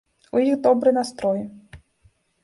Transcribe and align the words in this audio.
У 0.37 0.39
іх 0.43 0.53
добры 0.67 0.93
настрой. 0.95 1.43